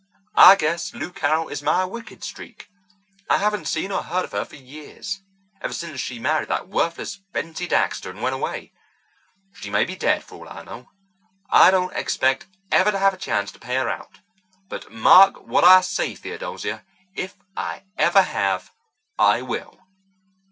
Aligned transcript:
I 0.39 0.55
guess 0.55 0.95
Lou 0.95 1.11
Carroll 1.11 1.47
is 1.49 1.61
my 1.61 1.85
wicked 1.85 2.23
streak. 2.23 2.71
I 3.29 3.37
haven't 3.37 3.67
seen 3.67 3.91
or 3.91 4.01
heard 4.01 4.25
of 4.25 4.31
her 4.31 4.45
for 4.45 4.55
years—ever 4.55 5.73
since 5.75 6.01
she 6.01 6.17
married 6.17 6.47
that 6.47 6.67
worthless 6.67 7.19
Dency 7.35 7.69
Baxter 7.69 8.09
and 8.09 8.23
went 8.23 8.33
away. 8.33 8.73
She 9.53 9.69
may 9.69 9.85
be 9.85 9.95
dead 9.95 10.23
for 10.23 10.47
all 10.47 10.51
I 10.57 10.63
know. 10.63 10.89
I 11.51 11.69
don't 11.69 11.95
expect 11.95 12.47
ever 12.71 12.89
to 12.91 12.97
have 12.97 13.13
a 13.13 13.15
chance 13.17 13.51
to 13.51 13.59
pay 13.59 13.75
her 13.75 13.89
out. 13.91 14.21
But 14.69 14.91
mark 14.91 15.43
what 15.45 15.63
I 15.63 15.81
say, 15.81 16.15
Theodosia, 16.15 16.83
if 17.13 17.35
I 17.55 17.83
ever 17.99 18.23
have, 18.23 18.71
I 19.19 19.43
will." 19.43 19.81